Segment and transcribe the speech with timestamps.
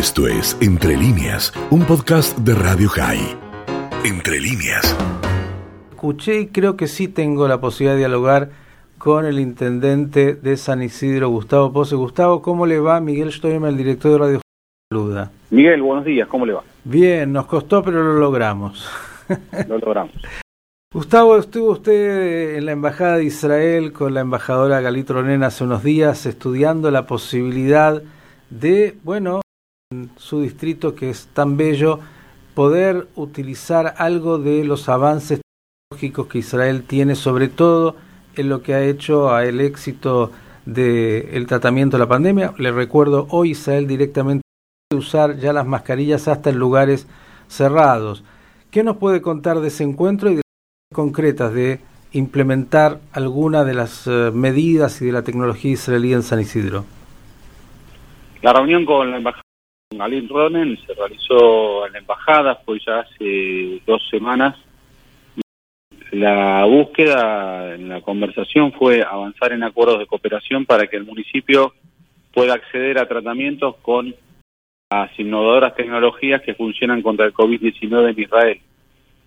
[0.00, 3.36] Esto es Entre líneas, un podcast de Radio High.
[4.02, 4.96] Entre líneas.
[5.90, 8.48] Escuché y creo que sí tengo la posibilidad de dialogar
[8.96, 11.96] con el intendente de San Isidro, Gustavo Pose.
[11.96, 12.98] Gustavo, ¿cómo le va?
[13.02, 14.40] Miguel Stoyma, el director de Radio
[14.90, 15.30] Saluda.
[15.50, 16.62] Miguel, buenos días, ¿cómo le va?
[16.82, 18.88] Bien, nos costó, pero lo logramos.
[19.68, 20.14] Lo logramos.
[20.94, 25.84] Gustavo, estuvo usted en la Embajada de Israel con la embajadora Galitro Nen hace unos
[25.84, 28.02] días estudiando la posibilidad
[28.48, 29.49] de, bueno, en
[30.18, 31.98] su distrito que es tan bello,
[32.54, 35.40] poder utilizar algo de los avances
[35.90, 37.96] tecnológicos que Israel tiene, sobre todo
[38.36, 40.30] en lo que ha hecho a el éxito
[40.64, 42.54] del tratamiento de la pandemia.
[42.56, 44.42] Le recuerdo, hoy Israel directamente
[44.88, 47.08] puede usar ya las mascarillas hasta en lugares
[47.48, 48.22] cerrados.
[48.70, 50.42] ¿Qué nos puede contar de ese encuentro y de
[50.94, 51.80] concretas de
[52.12, 56.84] implementar alguna de las eh, medidas y de la tecnología israelí en San Isidro?
[58.40, 59.49] La reunión con la embajada
[59.98, 64.56] Alin Ronen se realizó en la embajada, fue ya hace dos semanas.
[66.12, 71.74] La búsqueda en la conversación fue avanzar en acuerdos de cooperación para que el municipio
[72.32, 74.14] pueda acceder a tratamientos con
[74.90, 78.60] las innovadoras tecnologías que funcionan contra el COVID-19 en Israel.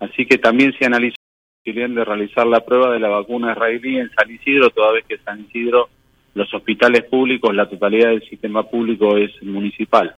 [0.00, 1.16] Así que también se analizó
[1.64, 5.40] de realizar la prueba de la vacuna israelí en San Isidro, toda vez que San
[5.40, 5.88] Isidro,
[6.34, 10.14] los hospitales públicos, la totalidad del sistema público es municipal.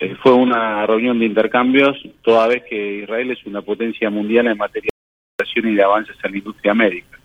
[0.00, 4.56] Eh, fue una reunión de intercambios, toda vez que Israel es una potencia mundial en
[4.56, 7.18] materia de educación y de avances en la industria médica.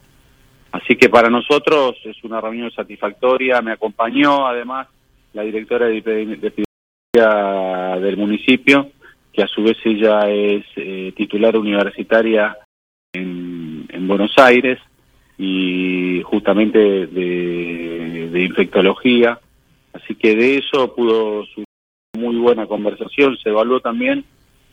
[0.72, 4.88] Así que para nosotros es una reunión satisfactoria, me acompañó además
[5.34, 8.90] la directora de epidemiología del municipio,
[9.32, 12.58] que a su vez ella es eh, titular universitaria
[13.14, 14.80] en, en, Buenos Aires
[15.38, 19.40] y justamente de, de, infectología.
[19.94, 21.46] Así que de eso pudo
[22.18, 23.38] muy buena conversación.
[23.38, 24.26] Se evaluó también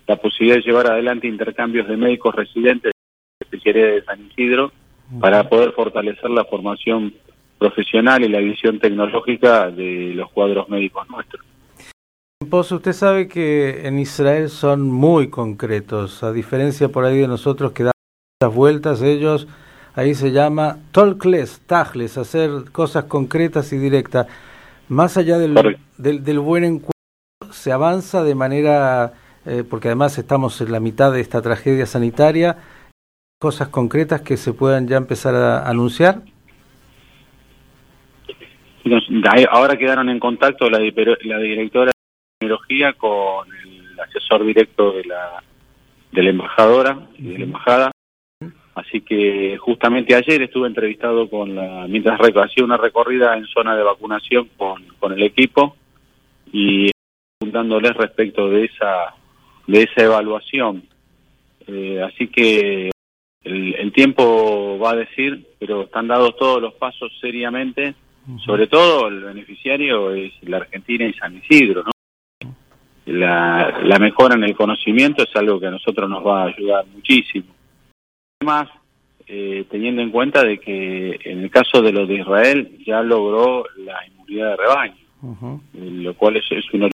[0.06, 4.72] la posibilidad de llevar adelante intercambios de médicos residentes de especialidad de San Isidro
[5.20, 7.14] para poder fortalecer la formación
[7.58, 11.44] profesional y la visión tecnológica de los cuadros médicos nuestros.
[12.48, 17.72] Pozo, usted sabe que en Israel son muy concretos, a diferencia por ahí de nosotros
[17.72, 19.46] que las vueltas, ellos
[19.94, 24.26] ahí se llama talkless, tajles, hacer cosas concretas y directas.
[24.88, 25.54] Más allá del,
[25.98, 26.90] del, del, buen encuentro,
[27.50, 29.12] se avanza de manera,
[29.46, 32.58] eh, porque además estamos en la mitad de esta tragedia sanitaria,
[33.38, 36.22] cosas concretas que se puedan ya empezar a anunciar.
[39.50, 45.42] Ahora quedaron en contacto la, la directora de tecnología con el asesor directo de la,
[46.12, 47.90] de la embajadora y de la embajada
[48.74, 53.82] Así que justamente ayer estuve entrevistado con la, mientras hacía una recorrida en zona de
[53.82, 55.76] vacunación con, con el equipo
[56.52, 56.90] y
[57.50, 59.14] preguntándoles respecto de esa,
[59.66, 60.84] de esa evaluación.
[61.66, 62.90] Eh, así que
[63.42, 67.94] el, el, tiempo va a decir, pero están dados todos los pasos seriamente.
[68.44, 71.90] Sobre todo el beneficiario es la Argentina y San Isidro, ¿no?
[73.06, 76.86] La, la mejora en el conocimiento es algo que a nosotros nos va a ayudar
[76.94, 77.46] muchísimo.
[78.38, 78.68] Además,
[79.26, 83.64] eh, teniendo en cuenta de que en el caso de lo de Israel ya logró
[83.78, 86.90] la inmunidad de rebaño, eh, lo cual es, es, un,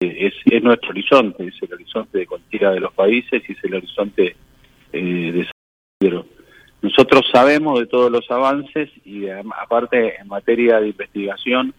[0.00, 3.74] es, es, nuestro horizonte, es el horizonte de cualquiera de los países y es el
[3.74, 4.36] horizonte
[4.92, 6.24] eh, de San
[6.82, 11.74] Nosotros sabemos de todos los avances y aparte en materia de investigación,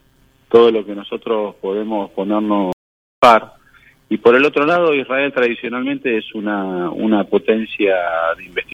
[0.49, 2.73] todo lo que nosotros podemos ponernos
[3.19, 3.53] par.
[4.09, 7.95] Y por el otro lado, Israel tradicionalmente es una, una potencia
[8.37, 8.71] de investigación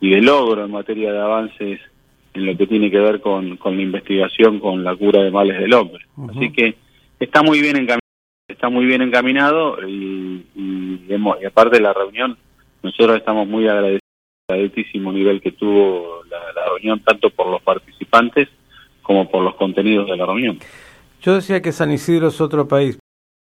[0.00, 1.80] y de logro en materia de avances
[2.34, 5.58] en lo que tiene que ver con, con la investigación con la cura de males
[5.58, 6.04] del hombre.
[6.16, 6.36] Uh -huh.
[6.36, 6.76] Así que
[7.18, 8.07] está muy bien encaminado,
[8.48, 12.36] está muy bien encaminado y, y, hemos, y, aparte de la reunión,
[12.82, 14.00] nosotros estamos muy agradecidos
[14.48, 18.48] al altísimo nivel que tuvo la, la reunión, tanto por los participantes
[19.02, 20.58] como por los contenidos de la reunión.
[21.20, 22.98] Yo decía que San Isidro es otro país,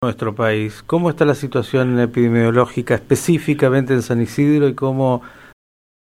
[0.04, 0.84] nuestro país.
[0.84, 5.24] ¿Cómo está la situación epidemiológica específicamente en San Isidro y cómo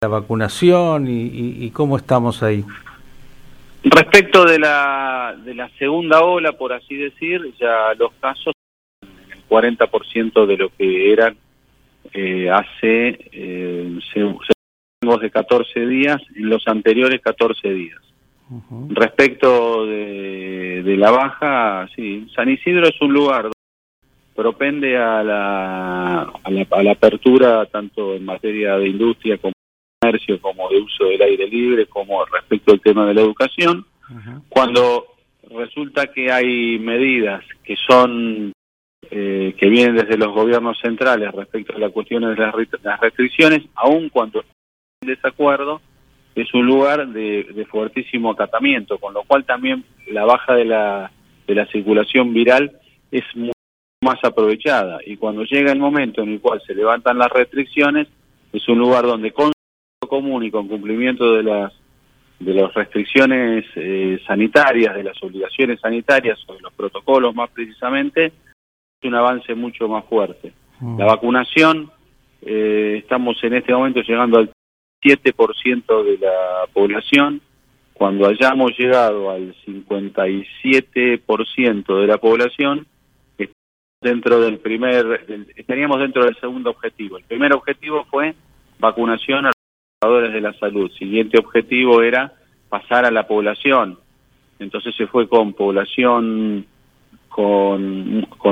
[0.01, 2.65] la vacunación y, y, y, cómo estamos ahí?
[3.83, 8.53] Respecto de la, de la segunda ola, por así decir, ya los casos
[9.51, 11.35] 40% de lo que eran
[12.13, 13.99] eh, hace eh,
[15.19, 17.99] de 14 días, en los anteriores 14 días.
[18.49, 18.87] Uh -huh.
[18.93, 23.49] Respecto de, de, la baja, sí, San Isidro es un lugar
[24.35, 29.53] propende a la, a la, a la apertura tanto en materia de industria como
[29.99, 34.13] comercio, como de uso del aire libre, como respecto al tema de la educación, uh
[34.13, 34.41] -huh.
[34.49, 35.05] cuando
[35.49, 38.53] resulta que hay medidas que son
[39.13, 42.43] eh, que vienen desde los gobiernos centrales respecto a las cuestiones de
[42.81, 44.43] las, restricciones, aun cuando
[45.01, 45.81] en desacuerdo,
[46.33, 51.11] es un lugar de, de, fuertísimo acatamiento, con lo cual también la baja de la,
[51.45, 52.79] de la circulación viral
[53.11, 53.51] es mucho
[54.01, 54.99] más aprovechada.
[55.05, 58.07] Y cuando llega el momento en el cual se levantan las restricciones,
[58.53, 59.51] es un lugar donde con
[60.07, 61.73] común y con cumplimiento de las
[62.39, 68.31] de las restricciones eh, sanitarias, de las obligaciones sanitarias o de los protocolos más precisamente,
[69.07, 70.53] un avance mucho más fuerte.
[70.79, 70.99] Mm.
[70.99, 71.89] La vacunación,
[72.41, 74.51] eh, estamos en este momento llegando al
[75.03, 77.41] 7% de la población,
[77.93, 82.87] cuando hayamos llegado al 57% de la población,
[84.01, 87.17] dentro del primer, estaríamos dentro del segundo objetivo.
[87.17, 88.33] El primer objetivo fue
[88.79, 89.55] vacunación a los
[89.99, 90.89] trabajadores de la salud.
[90.91, 92.33] El siguiente objetivo era
[92.67, 93.99] pasar a la población.
[94.57, 96.65] Entonces se fue con población
[97.29, 98.51] con, con,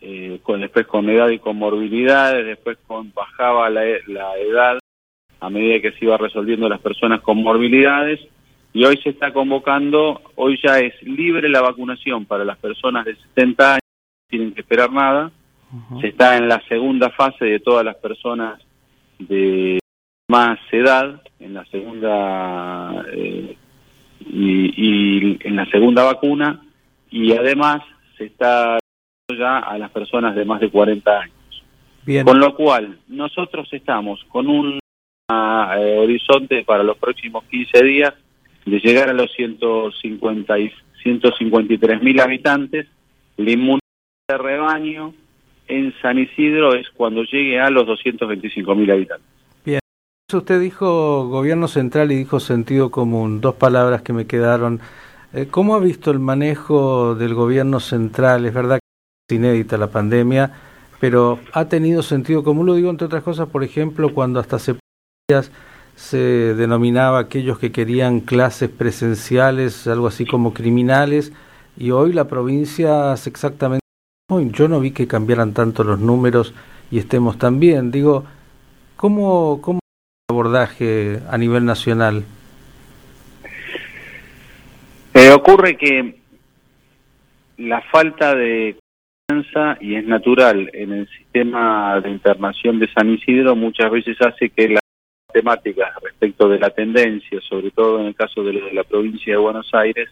[0.00, 4.78] eh, con después con edad y con morbilidades, después con bajaba la, la edad
[5.40, 8.20] a medida que se iba resolviendo las personas con morbilidades
[8.72, 13.16] y hoy se está convocando, hoy ya es libre la vacunación para las personas de
[13.16, 15.30] 70 años, no tienen que esperar nada,
[16.00, 18.60] se está en la segunda fase de todas las personas
[19.18, 19.78] de
[20.28, 23.56] más edad, en la segunda eh,
[24.20, 26.62] y, en la segunda vacuna
[27.10, 27.82] y además
[28.16, 28.78] se está
[29.36, 31.34] ya a las personas de más de 40 años.
[32.24, 34.78] Con lo cual, nosotros estamos con un
[35.30, 38.14] eh, horizonte para los próximos 15 días
[38.64, 40.72] de llegar a los 150 y
[41.02, 42.86] 153 mil habitantes.
[43.36, 43.80] La inmunidad
[44.28, 45.14] de rebaño
[45.66, 49.26] en San Isidro es cuando llegue a los 225 mil habitantes.
[49.62, 49.80] Bien,
[50.32, 54.80] usted dijo gobierno central y dijo sentido común, dos palabras que me quedaron.
[55.34, 58.46] Eh, ¿Cómo ha visto el manejo del gobierno central?
[58.46, 58.78] Es verdad
[59.34, 60.52] inédita la pandemia,
[61.00, 64.76] pero ha tenido sentido común, lo digo entre otras cosas, por ejemplo, cuando hasta se
[65.94, 71.32] se denominaba aquellos que querían clases presenciales, algo así como criminales,
[71.76, 73.82] y hoy la provincia hace exactamente...
[74.30, 76.54] Yo no vi que cambiaran tanto los números
[76.90, 77.90] y estemos tan bien.
[77.90, 78.24] Digo,
[78.96, 79.80] ¿cómo, cómo
[80.28, 82.24] el abordaje a nivel nacional?
[85.14, 86.20] Eh, ocurre que
[87.56, 88.78] la falta de
[89.80, 94.70] y es natural, en el sistema de internación de San Isidro muchas veces hace que
[94.70, 94.80] la
[95.30, 99.38] temáticas respecto de la tendencia, sobre todo en el caso de, de la provincia de
[99.38, 100.08] Buenos Aires,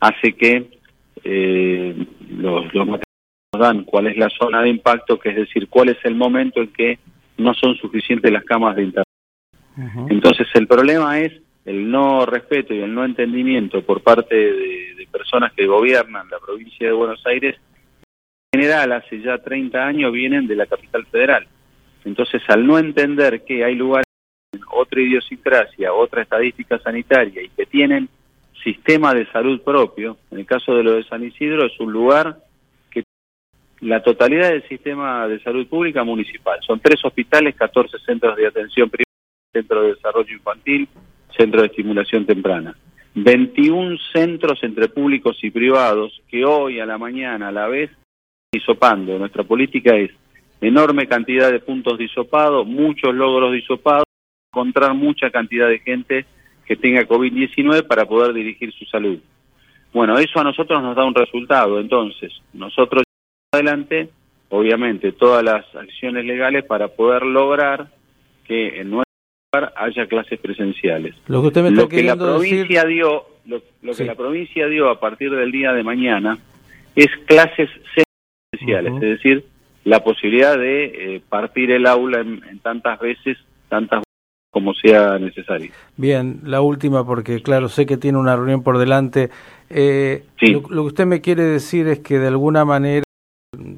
[0.00, 0.78] hace que
[1.24, 3.06] eh, los, los materiales
[3.54, 6.60] nos dan cuál es la zona de impacto, que es decir, cuál es el momento
[6.60, 6.98] en que
[7.38, 9.06] no son suficientes las camas de internet.
[10.10, 11.32] Entonces el problema es
[11.64, 16.38] el no respeto y el no entendimiento por parte de, de, personas que gobiernan la
[16.38, 17.56] provincia de Buenos Aires,
[18.62, 21.46] general hace ya 30 años vienen de la capital federal.
[22.04, 24.06] Entonces al no entender que hay lugares
[24.70, 28.08] otra idiosincrasia, otra estadística sanitaria y que tienen
[28.62, 32.38] sistema de salud propio, en el caso de lo de San Isidro es un lugar
[32.90, 33.02] que
[33.80, 38.88] la totalidad del sistema de salud pública municipal, son tres hospitales, 14 centros de atención
[38.88, 39.10] privada,
[39.52, 40.88] centro de desarrollo infantil,
[41.36, 42.76] centro de estimulación temprana.
[43.14, 47.90] 21 centros entre públicos y privados que hoy a la mañana a la vez
[48.52, 49.18] disopando.
[49.18, 50.10] Nuestra política es
[50.60, 54.04] enorme cantidad de puntos disopados, muchos logros disopados
[54.52, 56.26] encontrar mucha cantidad de gente
[56.66, 59.18] que tenga COVID-19 para poder dirigir su salud.
[59.94, 63.04] Bueno, eso a nosotros nos da un resultado, entonces nosotros
[63.50, 64.10] adelante,
[64.50, 67.88] obviamente, todas las acciones legales para poder lograr
[68.44, 69.12] que en nuestro
[69.52, 71.14] lugar haya clases presenciales.
[71.28, 73.62] Lo que usted me está lo que la provincia dio, lo,
[73.96, 76.38] que la provincia dio a partir del día de mañana
[76.94, 77.70] es clases
[78.64, 79.44] presenciales, es decir,
[79.84, 83.38] la posibilidad de eh, partir el aula en, en tantas veces,
[83.68, 84.02] tantas
[84.52, 85.72] como sea necesario.
[85.96, 89.30] Bien, la última, porque claro, sé que tiene una reunión por delante.
[89.70, 93.02] Eh, lo, que usted me quiere decir es que de alguna manera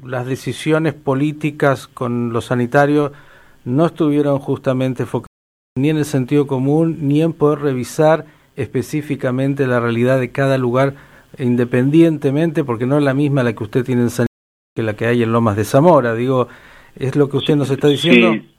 [0.03, 3.13] las decisiones políticas con los sanitarios
[3.63, 5.29] no estuvieron justamente enfocadas
[5.77, 8.25] ni en el sentido común, ni en poder revisar
[8.57, 10.95] específicamente la realidad de cada lugar
[11.37, 14.27] independientemente, porque no es la misma la que usted tiene en San
[14.75, 16.13] que la que hay en Lomas de Zamora.
[16.13, 16.49] Digo,
[16.97, 18.33] ¿es lo que usted nos está diciendo?
[18.33, 18.55] Sí,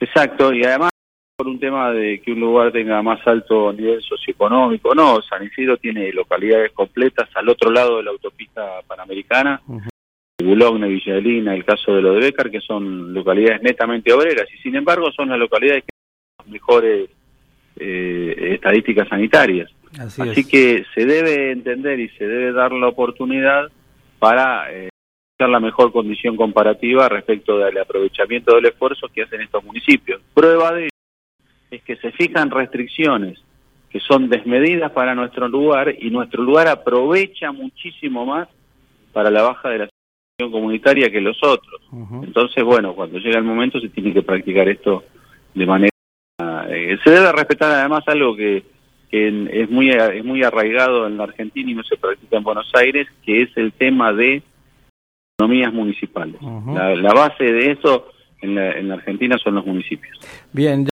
[0.00, 0.90] exacto, y además
[1.36, 4.92] por un tema de que un lugar tenga más alto nivel socioeconómico.
[4.96, 9.88] No, San Isidro tiene localidades completas al otro lado de la autopista panamericana, uh -huh.
[11.20, 15.10] Villa el caso de lo de Becar, que son localidades netamente obreras, y sin embargo
[15.12, 17.10] son las localidades que tienen las mejores
[17.76, 19.70] eh, estadísticas sanitarias.
[19.98, 23.70] Así, que se debe entender y se debe dar la oportunidad
[24.18, 24.72] para...
[24.72, 24.88] Eh,
[25.46, 30.20] la mejor condición comparativa respecto del aprovechamiento del esfuerzo que hacen estos municipios.
[30.34, 30.90] Prueba de ello
[31.70, 33.38] es que se fijan restricciones
[33.90, 38.48] que son desmedidas para nuestro lugar y nuestro lugar aprovecha muchísimo más
[39.12, 41.80] para la baja de la situación comunitaria que los otros.
[42.22, 45.04] Entonces, bueno, cuando llega el momento se tiene que practicar esto
[45.54, 45.90] de manera...
[46.68, 48.62] Eh, se debe respetar además algo que,
[49.10, 52.70] que es, muy, es muy arraigado en la Argentina y no se practica en Buenos
[52.74, 54.42] Aires, que es el tema de
[55.38, 56.40] economías municipales.
[56.42, 58.06] la, base de eso
[58.40, 60.18] en la, en la Argentina son los municipios.
[60.52, 60.90] Bien, ya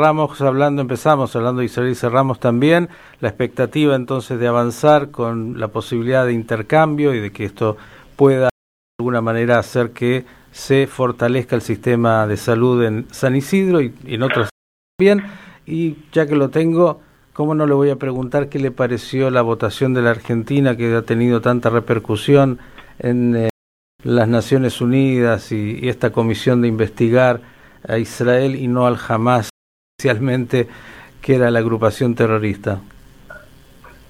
[0.00, 2.88] cerramos hablando, empezamos hablando de Israel y cerramos también
[3.18, 7.76] la expectativa entonces de avanzar con la posibilidad de intercambio y de que esto
[8.14, 8.50] pueda de
[9.00, 14.22] alguna manera hacer que se fortalezca el sistema de salud en San Isidro y, en
[14.22, 14.48] otros
[14.96, 15.24] también.
[15.66, 17.00] Y ya que lo tengo,
[17.32, 20.94] ¿cómo no le voy a preguntar qué le pareció la votación de la Argentina que
[20.94, 22.60] ha tenido tanta repercusión
[23.00, 23.34] en...
[23.34, 23.48] Eh,
[24.04, 27.40] las Naciones Unidas y, esta comisión de investigar
[27.86, 29.50] a Israel y no al Hamas,
[29.98, 30.68] especialmente
[31.20, 32.80] que era la agrupación terrorista?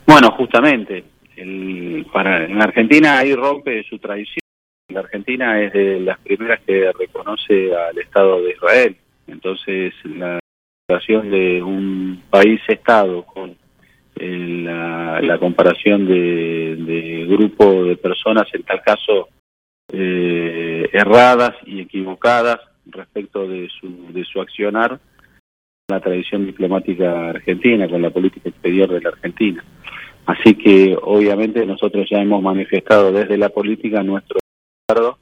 [0.07, 1.05] Bueno, justamente,
[1.37, 4.41] el, en Argentina ahí rompe su tradición.
[4.91, 8.97] La Argentina es de las primeras que reconoce al Estado de Israel.
[9.27, 10.39] Entonces, la
[10.87, 13.57] comparación de un país-estado con
[14.17, 19.29] eh, la, la, comparación de, de grupo de personas, en tal caso
[19.93, 24.99] eh, erradas y equivocadas respecto de su, de su accionar
[25.89, 29.65] la tradición diplomática argentina, con la política exterior de la Argentina.
[30.27, 34.39] Así que obviamente nosotros ya hemos manifestado desde la política nuestro
[34.87, 35.19] acuerdo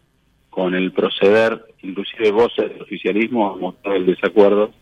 [0.51, 4.73] con el proceder, inclusive voces del oficialismo han mostrado el desacuerdo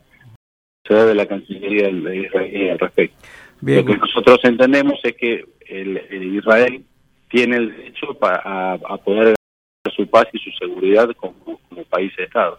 [0.88, 3.17] de la Cancillería de Israel al respecto.
[3.62, 6.85] Lo que nosotros entendemos es que el, Israel
[7.29, 9.35] tiene el derecho a, a poder
[9.91, 11.35] su paz y su seguridad como,
[11.91, 12.59] país-estado.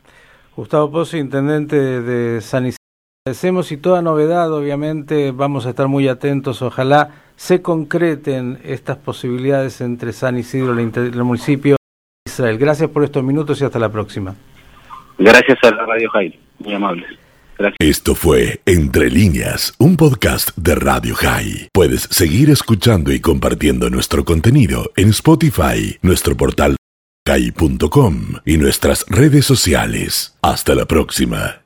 [0.55, 2.77] Gustavo Pozzi, intendente de San Isidro.
[3.25, 6.61] Agradecemos y toda novedad, obviamente, vamos a estar muy atentos.
[6.61, 12.57] Ojalá se concreten estas posibilidades entre San Isidro y el municipio de Israel.
[12.57, 14.35] Gracias por estos minutos y hasta la próxima.
[15.17, 17.05] Gracias a la Radio High, muy amable.
[17.57, 17.77] Gracias.
[17.79, 21.69] Esto fue Entre líneas, un podcast de Radio High.
[21.73, 26.75] Puedes seguir escuchando y compartiendo nuestro contenido en Spotify, nuestro portal
[27.25, 30.35] kai.com y nuestras redes sociales.
[30.43, 31.64] Hasta la próxima.